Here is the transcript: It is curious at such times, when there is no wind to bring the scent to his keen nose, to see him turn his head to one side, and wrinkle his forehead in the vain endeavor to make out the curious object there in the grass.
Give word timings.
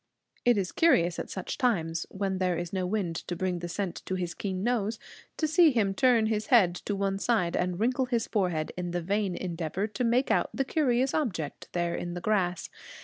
It 0.45 0.57
is 0.57 0.71
curious 0.71 1.19
at 1.19 1.29
such 1.29 1.59
times, 1.59 2.07
when 2.09 2.39
there 2.39 2.57
is 2.57 2.73
no 2.73 2.87
wind 2.87 3.17
to 3.27 3.35
bring 3.35 3.59
the 3.59 3.69
scent 3.69 4.01
to 4.07 4.15
his 4.15 4.33
keen 4.33 4.63
nose, 4.63 4.97
to 5.37 5.47
see 5.47 5.69
him 5.69 5.93
turn 5.93 6.25
his 6.25 6.47
head 6.47 6.73
to 6.85 6.95
one 6.95 7.19
side, 7.19 7.55
and 7.55 7.79
wrinkle 7.79 8.05
his 8.07 8.25
forehead 8.25 8.71
in 8.75 8.89
the 8.89 9.01
vain 9.03 9.35
endeavor 9.35 9.85
to 9.85 10.03
make 10.03 10.31
out 10.31 10.49
the 10.55 10.65
curious 10.65 11.13
object 11.13 11.69
there 11.73 11.93
in 11.93 12.15
the 12.15 12.21
grass. 12.21 12.67